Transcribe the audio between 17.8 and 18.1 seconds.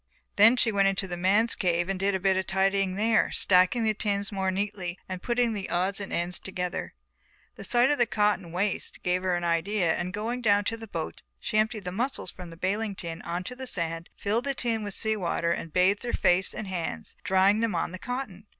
the